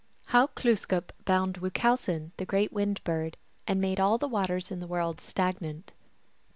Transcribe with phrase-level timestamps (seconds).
[0.33, 4.87] How Glooskap bound Wuchowsen, the Great Wind Bird, and made all the Waters in all
[4.87, 5.93] the World Stagnant.